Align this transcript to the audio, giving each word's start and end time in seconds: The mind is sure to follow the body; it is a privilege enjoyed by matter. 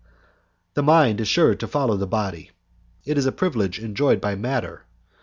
The 0.73 0.81
mind 0.81 1.21
is 1.21 1.27
sure 1.27 1.53
to 1.53 1.67
follow 1.67 1.95
the 1.95 2.07
body; 2.07 2.49
it 3.05 3.19
is 3.19 3.27
a 3.27 3.31
privilege 3.31 3.77
enjoyed 3.77 4.19
by 4.19 4.33
matter. 4.33 4.87